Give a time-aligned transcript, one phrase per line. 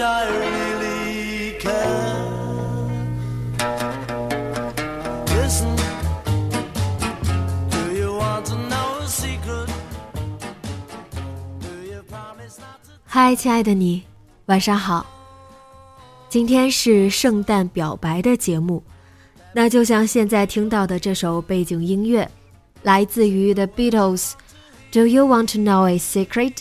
[0.00, 0.24] 嗨，
[13.34, 14.04] 亲爱的你，
[14.46, 15.04] 晚上好。
[16.28, 18.80] 今天是圣诞表白的节目，
[19.52, 22.30] 那就像现在听到的这首背景音乐，
[22.84, 24.34] 来自于 The Beatles。
[24.92, 26.52] Do you want to know a secret？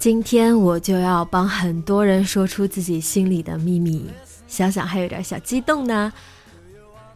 [0.00, 4.08] 今天我就要帮很多人说出自己心里的秘密，
[4.48, 6.10] 想想还有点小激动呢。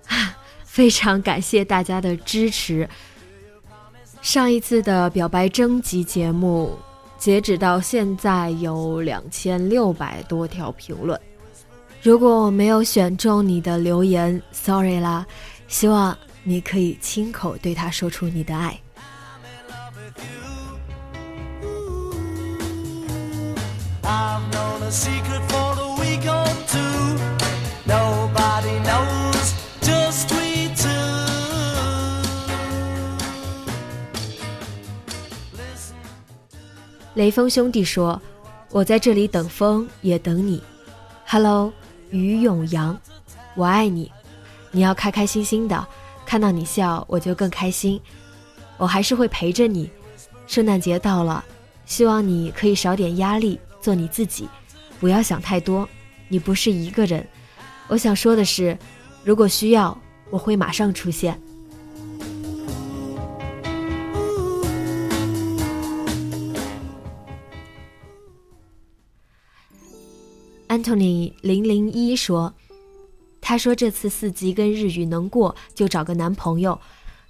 [0.64, 2.86] 非常感谢大家的支持。
[4.20, 6.78] 上一次的表白征集节目。
[7.16, 11.18] 截止到现在有两千六百多条评论，
[12.02, 15.24] 如果我没有选中你的留言，sorry 啦，
[15.66, 18.78] 希望你可以亲口对他说出你的爱。
[37.14, 38.20] 雷锋兄弟说
[38.70, 40.62] ：“我在这里等风，也等你。
[41.27, 41.73] ”Hello，
[42.11, 43.01] 于永阳，
[43.55, 44.12] 我爱你。
[44.73, 45.86] 你要开开心心的，
[46.27, 47.98] 看到你笑，我就更开心。
[48.77, 49.90] 我还是会陪着你。
[50.46, 51.42] 圣诞节到了，
[51.86, 54.48] 希望你可以少点压力，做你自己，
[54.98, 55.86] 不要想太多。
[56.28, 57.28] 你不是一个人。
[57.86, 58.78] 我想说的是，
[59.22, 60.00] 如果需要，
[60.30, 61.39] 我会马上出现。
[70.68, 72.55] Anthony 零零一说
[73.42, 76.80] ：“他说这次四级跟日语能过，就找个男朋友，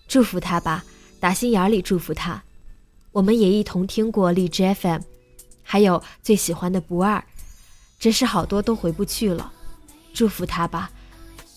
[0.06, 0.84] 祝福他吧，
[1.18, 2.44] 打心眼里祝福他。
[3.10, 5.00] 我们也一同听过荔枝 FM，
[5.64, 7.24] 还有最喜欢的不二，
[7.98, 9.52] 只是好多都回不去了。
[10.12, 10.92] 祝福他吧，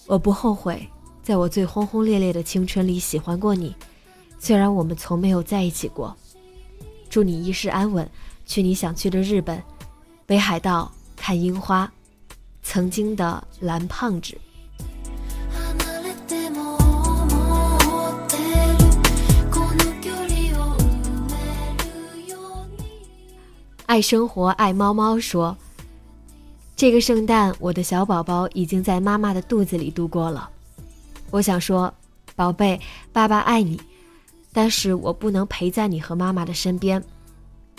[0.07, 0.90] 我不后悔，
[1.22, 3.75] 在我最轰轰烈烈的青春里喜欢过你，
[4.40, 6.17] 虽然我们从没有在一起过。
[7.07, 8.09] 祝你一世安稳，
[8.47, 9.62] 去你想去的日本，
[10.25, 11.91] 北海道。”看樱花，
[12.62, 14.38] 曾经的蓝胖子。
[23.88, 25.58] 爱生活爱猫猫说
[26.75, 30.50] ：“这个圣诞，我的小宝宝已经在妈妈的肚子里度过了。
[31.31, 31.92] 我想说，
[32.36, 32.78] 宝贝，
[33.14, 33.80] 爸爸爱你，
[34.52, 37.02] 但是我不能陪在你和妈妈的身边，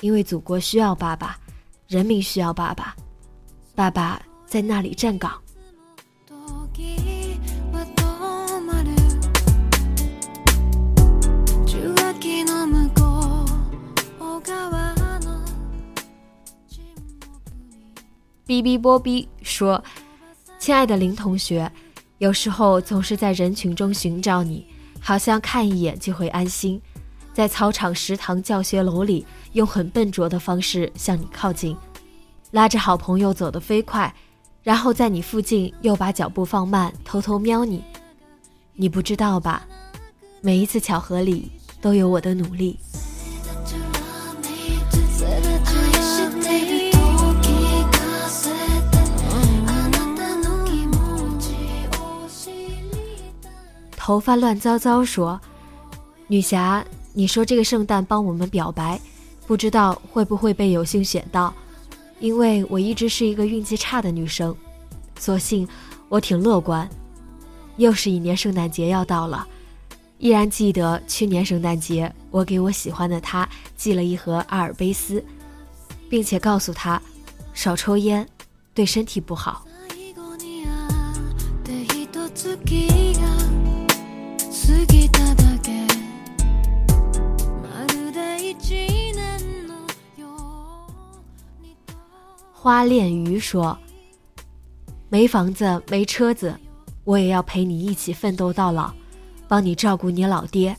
[0.00, 1.38] 因为祖国需要爸爸，
[1.86, 2.96] 人民需要爸爸。”
[3.76, 5.38] 爸爸在那里站岗。
[18.48, 19.84] 哔哔波哔说
[20.58, 21.70] ：“亲爱的林同学，
[22.16, 24.66] 有时候总是在人群中寻找你，
[24.98, 26.80] 好像看一眼就会安心。
[27.34, 31.76] 在操场、食堂、教学楼里，用很笨拙的方式向你靠近。”
[32.52, 34.14] 拉着好朋友走得飞快，
[34.62, 37.84] 然后在你附近又把脚步放慢，偷偷瞄你。
[38.72, 39.68] 你不知道吧？
[40.40, 41.52] 每一次巧合里
[41.82, 42.78] 都有我的努力。
[54.08, 55.38] 头发乱糟糟说
[56.28, 56.82] ：“女侠，
[57.12, 58.98] 你说这个圣诞帮我们表白，
[59.46, 61.52] 不知道会不会被有幸选到。”
[62.18, 64.56] 因为我一直是一个运气差的女生，
[65.18, 65.68] 所幸
[66.08, 66.88] 我挺乐观。
[67.76, 69.46] 又是一年圣诞节要到了，
[70.16, 73.46] 依然记得去年圣诞节，我给我喜欢的他
[73.76, 75.22] 寄了一盒阿尔卑斯，
[76.08, 76.98] 并且告诉他
[77.52, 78.26] 少抽烟，
[78.72, 79.66] 对身体不好。
[92.52, 93.78] 花恋鱼说
[95.08, 96.54] ：“没房子，没车子，
[97.04, 98.92] 我也要陪你一起奋斗到老，
[99.46, 100.76] 帮你照顾你老爹。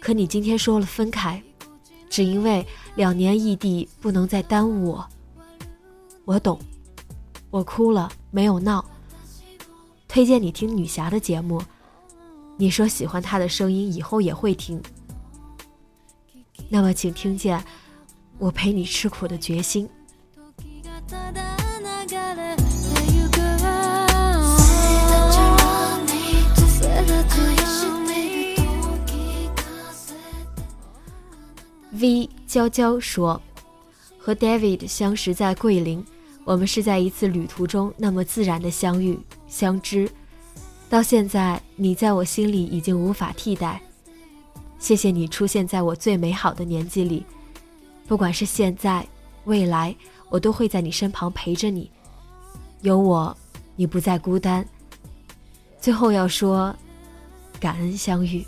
[0.00, 1.40] 可你今天说了分开，
[2.10, 2.66] 只因为
[2.96, 5.08] 两年异地不能再耽误我。
[6.24, 6.58] 我懂，
[7.50, 8.84] 我哭了，没有闹。
[10.08, 11.62] 推荐你听女侠的节目，
[12.56, 14.80] 你说喜欢他的声音，以后也会听。
[16.68, 17.62] 那么，请听见
[18.38, 19.88] 我陪你吃苦的决心。
[31.90, 33.40] ”V 娇娇说
[34.18, 36.04] ：“和 David 相识在桂林，
[36.44, 40.10] 我们是在一次旅途中那么自然的相遇相知。
[40.92, 43.80] 到现在，你在我心里已经无法替代。
[44.78, 47.24] 谢谢你出现在我最美好的年纪里，
[48.06, 49.02] 不管是现在、
[49.44, 49.96] 未来，
[50.28, 51.90] 我都会在你身旁陪着你。
[52.82, 53.34] 有我，
[53.74, 54.68] 你不再孤单。
[55.80, 56.76] 最后要说，
[57.58, 58.44] 感恩相遇。”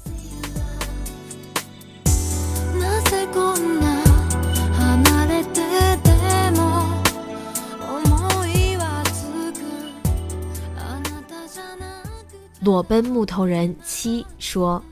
[12.65, 14.83] 裸奔木头人七说：“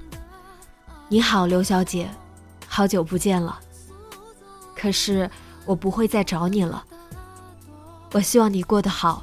[1.09, 2.07] 你好，刘小姐，
[2.69, 3.59] 好久不见了。
[4.77, 5.31] 可是
[5.65, 6.85] 我不会再找你了。
[8.13, 9.23] 我希望你过得好，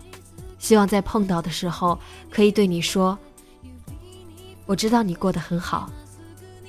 [0.58, 2.00] 希望在碰到的时候
[2.32, 3.16] 可以对你说：
[4.66, 5.88] 我知道你过得很好，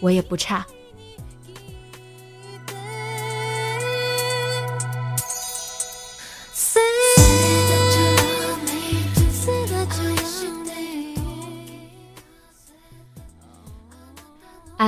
[0.00, 0.66] 我也不差。”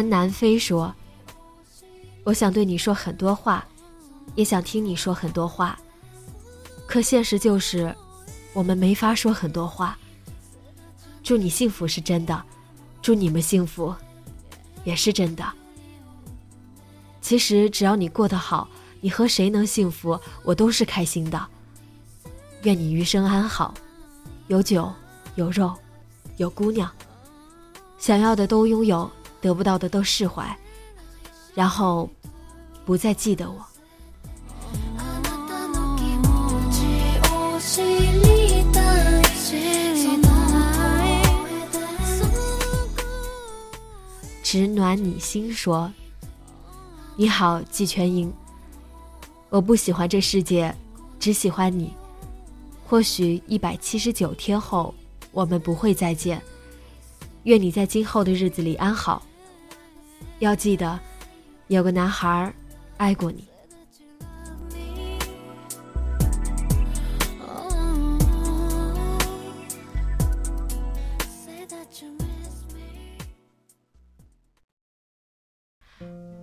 [0.08, 0.94] 南飞说
[2.24, 3.66] ：“我想对你说很多话，
[4.34, 5.78] 也想听你说很多话。
[6.86, 7.94] 可现实就是，
[8.52, 9.96] 我们没法说很多话。
[11.22, 12.42] 祝你幸福是真的，
[13.00, 13.94] 祝你们幸福，
[14.84, 15.44] 也是真的。
[17.20, 18.68] 其实只要你过得好，
[19.00, 21.46] 你和谁能幸福，我都是开心的。
[22.62, 23.72] 愿你余生安好，
[24.48, 24.92] 有酒
[25.36, 25.74] 有肉，
[26.36, 26.90] 有姑娘，
[27.98, 29.10] 想要的都拥有。”
[29.42, 30.56] 得不到的都释怀，
[31.52, 32.08] 然后
[32.84, 33.66] 不再记得我。
[44.44, 45.92] 只暖你心说
[47.16, 48.32] ：“你好，季全英。
[49.48, 50.72] 我不喜欢这世界，
[51.18, 51.92] 只喜欢你。
[52.86, 54.94] 或许一百七十九天后，
[55.32, 56.40] 我们不会再见。
[57.44, 59.20] 愿你在今后的日子里安好。”
[60.42, 60.98] 要记得，
[61.68, 62.52] 有个男孩
[62.96, 63.44] 爱过你。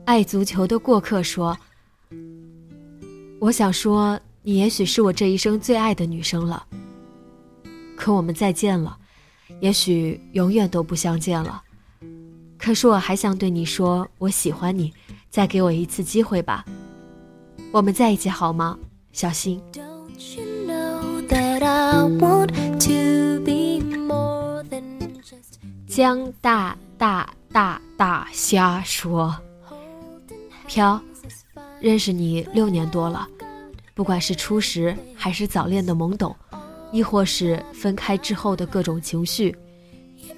[0.06, 1.58] 爱足球的过客说
[3.42, 6.66] ：“我想说，你也许是我这一生最爱的女生了。
[7.98, 8.98] 可我们再见了，
[9.60, 11.62] 也许永远都不相见了。”
[12.60, 14.94] 可是我还想对你说，我喜欢你，
[15.32, 16.66] 再给我一次机会吧。
[17.72, 18.78] 我们在一起好吗，
[19.14, 19.62] 小新？
[25.88, 29.34] 江大大大大瞎说。
[30.68, 31.02] 飘，
[31.80, 33.26] 认识你六年多了，
[33.96, 36.36] 不管是初识还是早恋的懵懂，
[36.92, 39.56] 亦或是分开之后的各种情绪。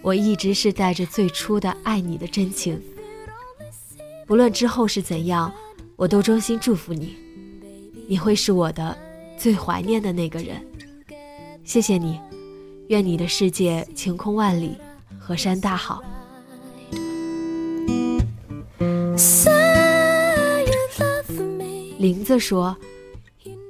[0.01, 2.81] 我一直是带着最初的爱你的真情，
[4.25, 5.53] 不论之后是怎样，
[5.95, 7.15] 我都衷心祝福你，
[8.07, 8.97] 你会是我的
[9.37, 10.59] 最怀念的那个人。
[11.63, 12.19] 谢谢你，
[12.87, 14.75] 愿你的世界晴空万里，
[15.19, 16.01] 河山大好。
[21.99, 22.75] 林子说，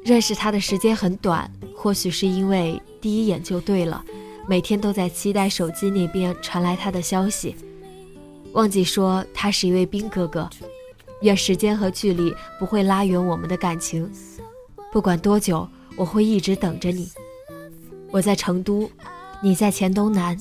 [0.05, 4.01] 认识他的时间很短，或许是因为第一眼就对了。
[4.47, 7.55] 每天都在期待手机那边传来他的消息，
[8.53, 10.49] 忘记说他是一位兵哥哥。
[11.21, 14.11] 愿时间和距离不会拉远我们的感情，
[14.91, 17.07] 不管多久，我会一直等着你。
[18.09, 18.89] 我在成都，
[19.41, 20.35] 你在黔东南，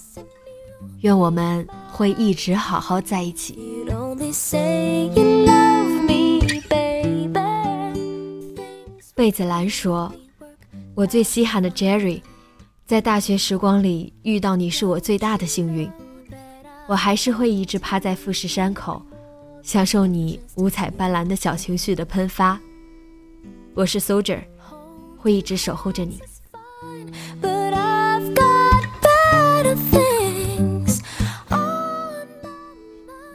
[1.02, 3.58] 愿我们会一直好好在一起。
[9.14, 10.10] 贝子兰说
[10.96, 12.22] ：“我最稀罕的 Jerry。”
[12.90, 15.88] 在大学时光里遇到你是我最大的幸运，
[16.88, 19.00] 我还是会一直趴在富士山口，
[19.62, 22.58] 享受你五彩斑斓的小情绪的喷发。
[23.74, 24.42] 我是 Soldier，
[25.16, 26.18] 会一直守候着你。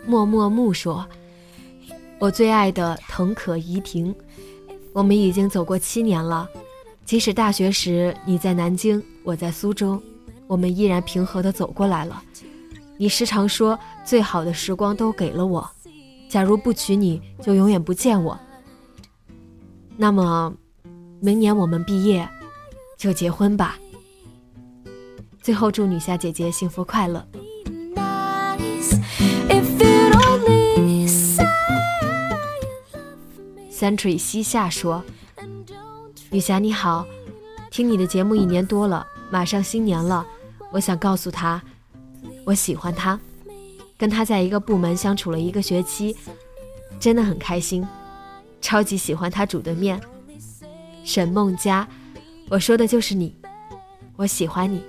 [0.06, 1.08] 默默木说
[2.20, 4.14] ：“我最爱的藤可怡婷，
[4.92, 6.50] 我们已经走过七年了。
[7.06, 10.02] 即使大学时你在南京，我在苏州，
[10.48, 12.22] 我们依然平和的走过来了。
[12.98, 15.70] 你时常说最好的时光都给了我，
[16.28, 18.40] 假如不娶你就永远不见我。
[19.96, 20.52] 那么，
[21.22, 22.28] 明年我们毕业，
[22.98, 23.78] 就结婚吧。
[25.42, 27.24] 最后祝女侠姐姐幸福快乐。”
[33.72, 35.04] Century 西夏说
[36.32, 37.06] ：“女侠你好，
[37.70, 40.26] 听你的节目一年多了，马上新年了，
[40.72, 41.62] 我想告诉他，
[42.44, 43.20] 我喜欢他，
[43.98, 46.16] 跟他在一个部门相处了一个学期，
[47.00, 47.88] 真的很开心，
[48.60, 50.02] 超级喜欢他煮的面。
[51.04, 51.88] 沈梦佳，
[52.50, 53.36] 我说的就是你，
[54.16, 54.84] 我喜欢你。”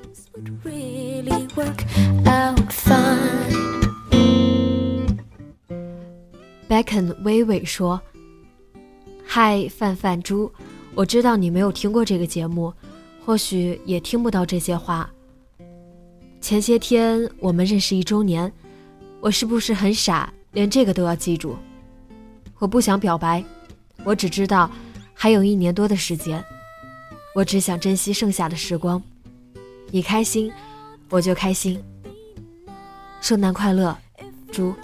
[6.69, 8.01] Beckon 微微说。
[9.25, 10.51] 嗨，范范猪，
[10.97, 12.73] 我知道你没有听过这个节目，
[13.23, 15.11] 或许也听不到这些话。
[16.41, 18.51] 前些天我们认识一周年，
[19.21, 21.55] 我是不是很傻，连这个都要记住？
[22.59, 23.45] 我不想表白，
[24.05, 24.71] 我只知道
[25.13, 26.43] 还有一年多的时间，
[27.35, 29.03] 我只想珍惜剩下的时光。
[29.91, 30.51] 你开心，
[31.11, 31.79] 我就开心。
[33.21, 33.95] 圣诞快乐，
[34.51, 34.75] 猪。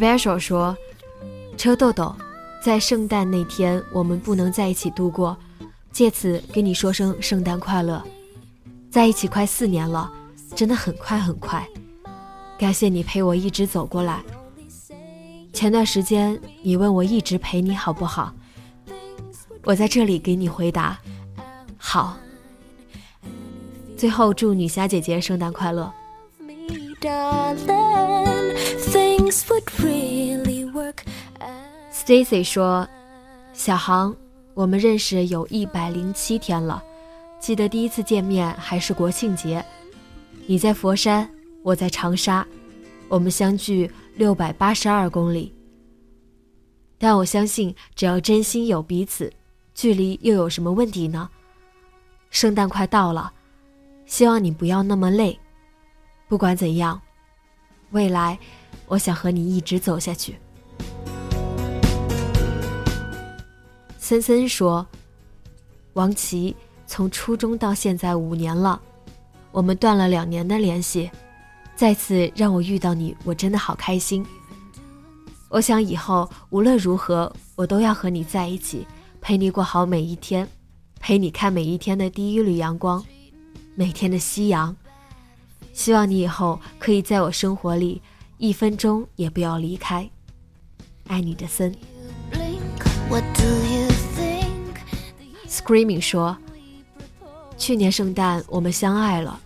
[0.00, 0.74] Special 说
[1.58, 2.16] ：“车豆豆，
[2.64, 5.36] 在圣诞那天我们不能在一起度过，
[5.92, 8.02] 借此给你说声圣诞快乐。
[8.90, 10.10] 在一起快四年了，
[10.56, 11.68] 真的很快很快。
[12.58, 14.22] 感谢你陪我一直走过来。
[15.52, 18.32] 前段时间你问我一直陪你好不好？
[19.64, 20.98] 我在这里给你回答，
[21.76, 22.16] 好。
[23.98, 25.92] 最后祝女侠姐姐圣诞快乐。”
[31.92, 32.88] Stacy 说
[33.54, 34.16] ：“小航，
[34.54, 36.82] 我们认识有一百零七天了，
[37.38, 39.64] 记得第一次见面还是国庆节，
[40.46, 41.30] 你在佛山，
[41.62, 42.44] 我在长沙，
[43.08, 45.54] 我们相距六百八十二公里。
[46.98, 49.32] 但我相信，只要真心有彼此，
[49.74, 51.30] 距离又有什么问题呢？
[52.30, 53.32] 圣诞快到了，
[54.06, 55.38] 希望你不要那么累。
[56.28, 57.00] 不管怎样，
[57.92, 58.36] 未来。”
[58.90, 60.36] 我想和你一直走下去。
[64.00, 64.84] 森森说
[65.94, 66.56] ：“王琦，
[66.88, 68.82] 从初中到现在五年了，
[69.52, 71.08] 我们断了两年的联系，
[71.76, 74.26] 再次让我遇到你，我真的好开心。
[75.48, 78.84] 我想以后无论如何，我都要和你在一起，
[79.20, 80.48] 陪你过好每一天，
[80.98, 83.04] 陪你看每一天的第一缕阳光，
[83.76, 84.76] 每天的夕阳。
[85.72, 88.02] 希望你以后可以在我生活里。”
[88.40, 90.08] 一分钟也不要离开，
[91.08, 91.76] 爱你的森。
[95.46, 96.34] Screaming 说
[97.58, 99.38] ：“去年圣诞我们相爱了，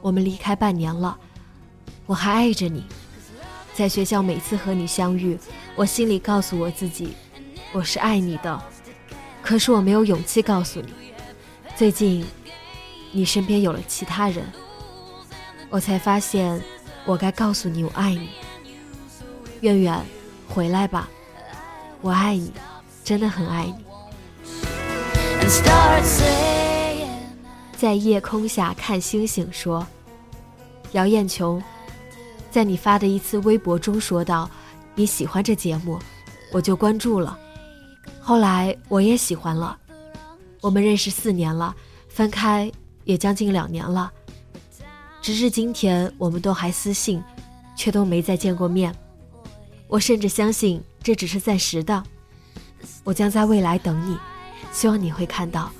[0.00, 1.16] 我们离开半年了，
[2.04, 2.84] 我还爱着你。
[3.74, 5.38] 在学校每次和你相遇，
[5.76, 7.12] 我心里告诉我自己，
[7.72, 8.60] 我是爱你的，
[9.40, 10.92] 可是我没有勇气告诉你。
[11.76, 12.26] 最近，
[13.12, 14.44] 你身边有了其他人，
[15.68, 16.60] 我才发现。”
[17.06, 18.28] 我该告诉你，我爱你，
[19.60, 20.00] 远远，
[20.48, 21.08] 回来吧，
[22.00, 22.52] 我爱你，
[23.02, 23.74] 真的很爱你。
[27.76, 29.86] 在夜空下看星星，说，
[30.92, 31.62] 姚艳琼，
[32.50, 34.48] 在你发的一次微博中说道
[34.94, 35.98] 你喜欢这节目，
[36.52, 37.36] 我就关注了，
[38.20, 39.76] 后来我也喜欢了，
[40.60, 41.74] 我们认识四年了，
[42.08, 42.70] 分开
[43.04, 44.12] 也将近两年了。
[45.22, 47.22] 直至今天，我们都还私信，
[47.76, 48.94] 却都没再见过面。
[49.86, 52.02] 我甚至相信这只是暂时的。
[53.04, 54.16] 我将在未来等你，
[54.72, 55.70] 希望你会看到，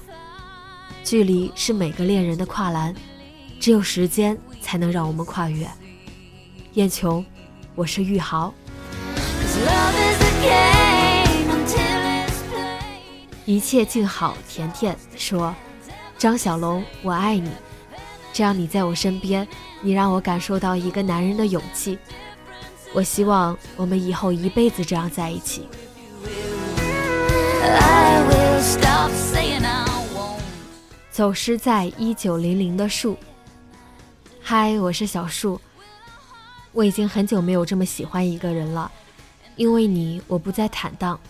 [1.02, 2.94] 距离是每个恋人的跨栏，
[3.58, 5.66] 只有时间才能让我们跨越。
[6.74, 7.24] 燕琼，
[7.74, 8.52] 我是玉豪。
[13.46, 15.54] 一切静好，甜甜说
[16.18, 17.50] ：“张小龙，我爱你。”
[18.40, 19.46] 这样你在我身边，
[19.82, 21.98] 你让我感受到一个男人的勇气。
[22.94, 25.68] 我希望我们以后一辈子这样在一起。
[31.10, 33.14] 走失在一九零零的树。
[34.40, 35.60] 嗨，我是小树。
[36.72, 38.90] 我已经很久没有这么喜欢一个人了，
[39.56, 41.20] 因为你，我不再坦荡。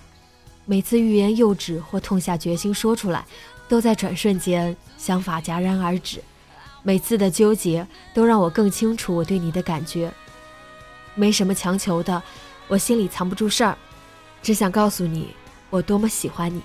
[0.65, 3.25] 每次欲言又止或痛下决心说出来，
[3.69, 6.23] 都在转瞬间想法戛然而止。
[6.83, 10.13] 每次的纠结，都让我更清楚我对你的感觉。
[11.15, 12.23] 没什么强求的，
[12.69, 13.77] 我心里藏不住事儿，
[14.43, 15.35] 只想告诉你，
[15.69, 16.63] 我多么喜欢你。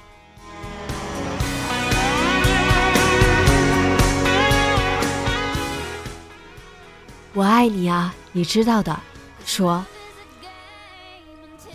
[7.33, 8.97] 我爱你啊，你知道的。
[9.45, 9.85] 说，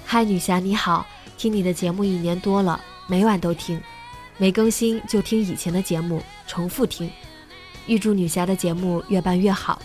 [0.06, 1.06] 嗨，女侠你好，
[1.36, 3.78] 听你的节目一年多了，每晚都听，
[4.38, 7.10] 没更新就听以前的节目，重复听。
[7.86, 9.80] 预祝女侠的节目越办越好。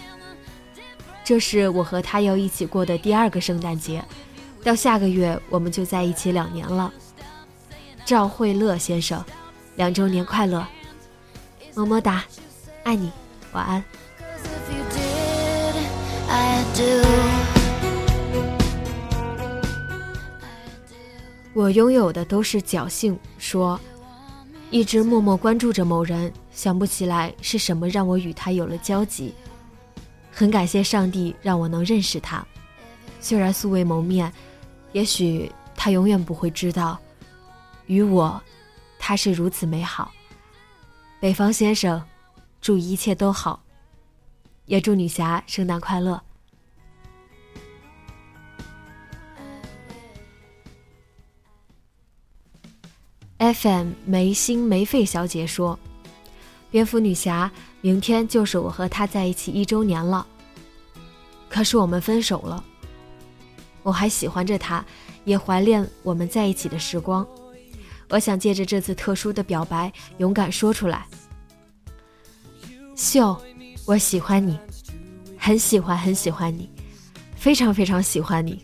[1.23, 4.03] 这是我和他要一起过的第二个圣诞节，
[4.63, 6.93] 到下个月我们就在一起两年了。
[8.05, 9.23] 赵慧乐先生，
[9.75, 10.65] 两周年快乐，
[11.73, 12.23] 么么哒，
[12.83, 13.11] 爱你，
[13.53, 13.83] 晚安。
[21.53, 23.17] 我拥有的都是侥幸。
[23.39, 23.79] 说，
[24.69, 29.35] 一直默默关注着某人，想不起来是什么让我与他有了交集。
[30.31, 32.45] 很感谢上帝让我能认识他，
[33.19, 34.31] 虽然素未谋面，
[34.93, 36.97] 也许他永远不会知道，
[37.85, 38.41] 与我，
[38.97, 40.11] 他是如此美好。
[41.19, 42.03] 北方先生，
[42.59, 43.61] 祝一切都好，
[44.65, 46.21] 也祝女侠圣诞快乐。
[53.37, 55.77] FM 没心没肺小姐说
[56.75, 60.27] ：“蝙蝠女侠，明天就是我和他在一起一周年了。
[61.47, 62.61] 可是我们分手了。
[63.81, 64.83] 我还喜欢着他，
[65.23, 67.25] 也怀念我们在一起的时光。
[68.09, 71.07] 我想借着这次特殊的表白，勇敢说出来。
[72.93, 73.41] 秀，
[73.85, 74.59] 我喜欢你，
[75.37, 76.69] 很喜欢很喜欢你，
[77.37, 78.61] 非常非常喜欢你。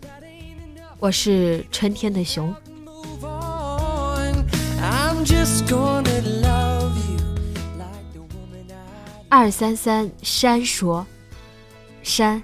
[1.00, 2.54] 我是春天的熊。”
[9.34, 11.08] 二三三山说
[12.04, 12.44] ：“山，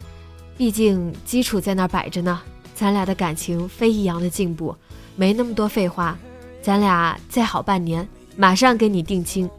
[0.56, 2.42] 毕竟基础在那儿摆着呢。
[2.74, 4.74] 咱俩的感情非一样的进步，
[5.18, 6.18] 没那么多废话。
[6.62, 9.50] 咱俩再好半年，马上给你定亲，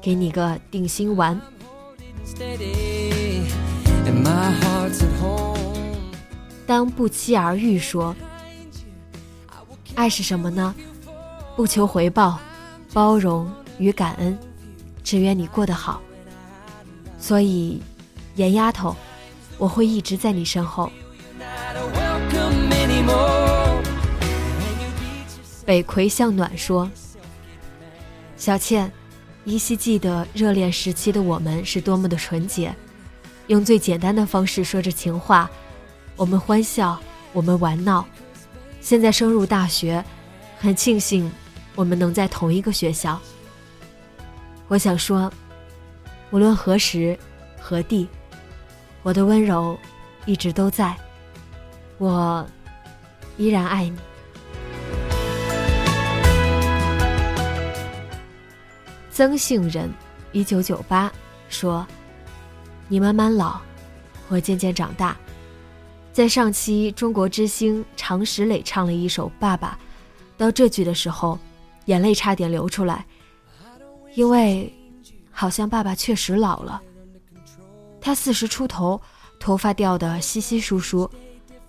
[0.00, 1.40] 给你个定心丸。”
[6.64, 8.14] 当不期而遇说
[9.96, 10.72] ：“爱是什么呢？
[11.56, 12.38] 不求回报。”
[12.94, 14.38] 包容与感恩，
[15.02, 16.00] 只愿你过得好。
[17.18, 17.80] 所以，
[18.36, 18.96] 严丫头，
[19.58, 20.90] 我会一直在你身后。
[25.66, 26.90] 北葵向暖说
[28.36, 28.90] ：“小倩，
[29.44, 32.74] 依稀记得热恋时期的我们是多么的纯洁，
[33.48, 35.50] 用最简单的方式说着情话。
[36.16, 36.98] 我们欢笑，
[37.32, 38.06] 我们玩闹。
[38.80, 40.04] 现在升入大学，
[40.58, 41.30] 很庆幸。”
[41.76, 43.20] 我们能在同一个学校。
[44.66, 45.32] 我想说，
[46.30, 47.18] 无论何时
[47.60, 48.08] 何地，
[49.02, 49.78] 我的温柔
[50.26, 50.96] 一直都在，
[51.98, 52.46] 我
[53.36, 53.98] 依然爱你。
[59.10, 59.90] 曾姓人
[60.32, 61.12] 一九九八
[61.48, 61.86] 说
[62.88, 63.58] ：“你慢慢老，
[64.28, 65.16] 我渐渐长大。”
[66.12, 69.78] 在上期中国之星常石磊唱了一首《爸爸》，
[70.38, 71.38] 到这句的时候。
[71.86, 73.06] 眼泪差点流出来，
[74.14, 74.70] 因为
[75.38, 76.82] 好像爸爸确实老了。
[78.00, 79.00] 他四十出头，
[79.38, 81.08] 头发掉得稀稀疏疏，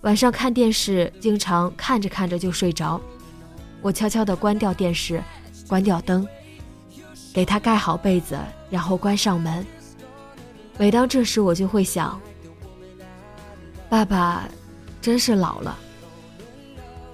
[0.00, 3.00] 晚上看电视经常看着看着就睡着。
[3.80, 5.22] 我悄悄地关掉电视，
[5.68, 6.26] 关掉灯，
[7.32, 8.36] 给他盖好被子，
[8.70, 9.64] 然后关上门。
[10.76, 12.20] 每当这时，我就会想：
[13.88, 14.48] 爸爸
[15.00, 15.78] 真是老了。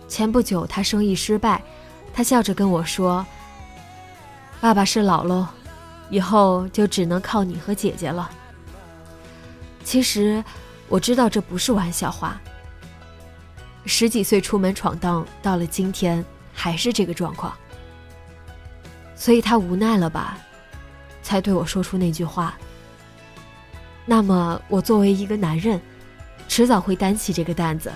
[0.08, 1.62] 前不久他生意失败。
[2.14, 3.26] 他笑着跟我说
[4.58, 5.46] ：“爸爸是老喽，
[6.10, 8.30] 以后就只能靠你和姐姐了。”
[9.84, 10.42] 其实
[10.88, 12.40] 我知道这不是玩笑话。
[13.84, 17.56] 十几岁出门闯荡，到了今天还是这个状况，
[19.14, 20.38] 所以他无奈了吧，
[21.22, 22.58] 才对我说出那句话。
[24.04, 25.80] 那么我作为一个男人，
[26.48, 27.92] 迟早会担起这个担子。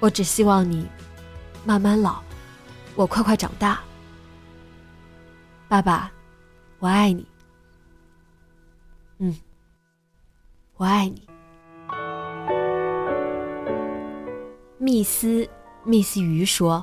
[0.00, 0.88] 我只希望你
[1.64, 2.20] 慢慢老。
[2.96, 3.80] 我快快长大，
[5.68, 6.10] 爸爸，
[6.80, 7.26] 我爱你。
[9.18, 9.36] 嗯，
[10.76, 11.28] 我爱你。
[14.78, 15.46] 密斯
[15.84, 16.82] 密斯鱼说：“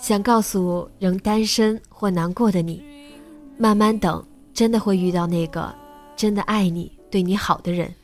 [0.00, 2.82] 想告诉仍单身或难过的你，
[3.58, 5.72] 慢慢等，真的会遇到那个
[6.16, 7.94] 真的爱你、对你好的人。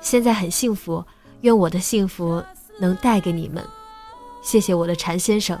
[0.00, 1.04] 现在很幸福，
[1.42, 2.42] 愿我的幸福
[2.78, 3.62] 能带给你们。
[4.40, 5.60] 谢谢我的禅先生。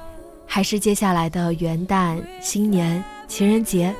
[0.53, 3.95] 还是接下来的元旦、新年、情人节，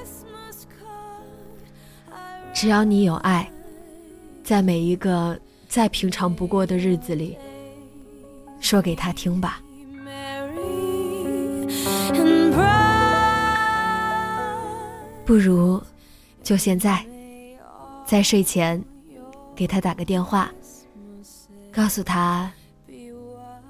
[2.54, 3.50] 只要你有爱，
[4.44, 7.38] 在每一个再平常不过的日子里，
[8.60, 9.62] 说给他听吧。
[15.26, 15.82] 不如，
[16.44, 17.02] 就现在，
[18.06, 18.84] 在睡前，
[19.56, 20.52] 给他打个电话，
[21.72, 22.52] 告诉他，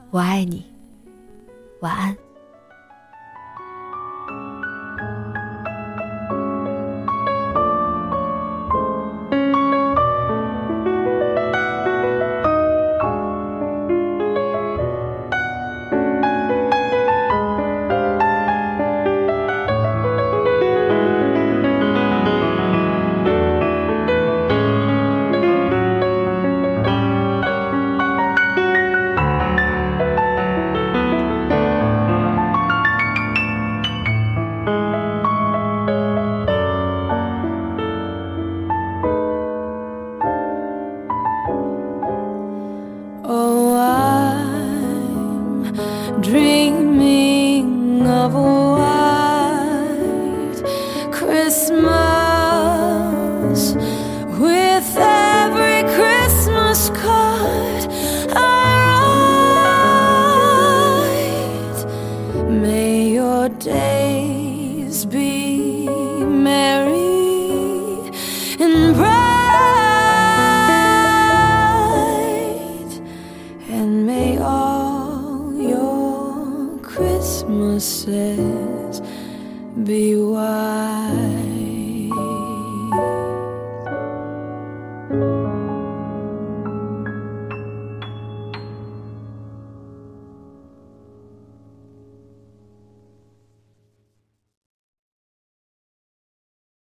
[0.09, 0.65] 我爱你，
[1.81, 2.17] 晚安。